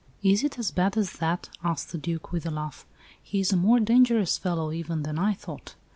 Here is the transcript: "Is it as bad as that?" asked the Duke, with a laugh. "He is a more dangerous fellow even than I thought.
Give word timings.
"Is 0.23 0.43
it 0.43 0.57
as 0.57 0.71
bad 0.71 0.97
as 0.97 1.11
that?" 1.19 1.47
asked 1.63 1.91
the 1.91 1.97
Duke, 1.99 2.31
with 2.31 2.47
a 2.47 2.49
laugh. 2.49 2.87
"He 3.21 3.39
is 3.39 3.53
a 3.53 3.55
more 3.55 3.79
dangerous 3.79 4.35
fellow 4.35 4.71
even 4.71 5.03
than 5.03 5.19
I 5.19 5.35
thought. 5.35 5.75